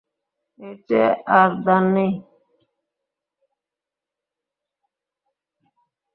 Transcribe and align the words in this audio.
এর 0.59 0.75
চেয়ে 0.87 1.09
আর 1.37 1.49
দান 1.65 1.83
নেই। 1.95 2.11